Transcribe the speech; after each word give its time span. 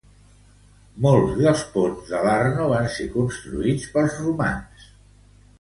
Molts 1.05 1.35
dels 1.41 1.61
ponts 1.75 2.09
de 2.13 2.21
l'Arno 2.29 2.71
van 2.73 2.89
ser 2.97 3.07
construïts 3.19 3.89
pels 3.99 4.21
romans. 4.27 4.93